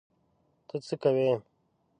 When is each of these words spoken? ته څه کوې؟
ته 0.67 0.75
څه 0.87 0.95
کوې؟ 1.01 1.31